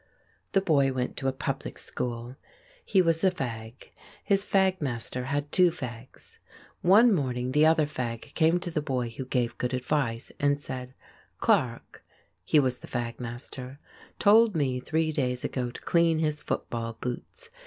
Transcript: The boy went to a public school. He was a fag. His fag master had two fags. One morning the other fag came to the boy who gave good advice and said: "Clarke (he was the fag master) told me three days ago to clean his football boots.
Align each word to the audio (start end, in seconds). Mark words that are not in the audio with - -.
The 0.53 0.61
boy 0.61 0.91
went 0.91 1.15
to 1.17 1.27
a 1.27 1.31
public 1.31 1.77
school. 1.77 2.35
He 2.83 3.03
was 3.03 3.23
a 3.23 3.29
fag. 3.29 3.89
His 4.23 4.43
fag 4.43 4.81
master 4.81 5.25
had 5.25 5.51
two 5.51 5.69
fags. 5.69 6.39
One 6.81 7.13
morning 7.13 7.51
the 7.51 7.67
other 7.67 7.85
fag 7.85 8.33
came 8.33 8.59
to 8.61 8.71
the 8.71 8.81
boy 8.81 9.11
who 9.11 9.25
gave 9.25 9.59
good 9.59 9.75
advice 9.75 10.31
and 10.39 10.59
said: 10.59 10.95
"Clarke 11.37 12.03
(he 12.43 12.59
was 12.59 12.79
the 12.79 12.87
fag 12.87 13.19
master) 13.19 13.77
told 14.17 14.55
me 14.55 14.79
three 14.79 15.11
days 15.11 15.45
ago 15.45 15.69
to 15.69 15.81
clean 15.81 16.17
his 16.17 16.41
football 16.41 16.93
boots. 16.99 17.51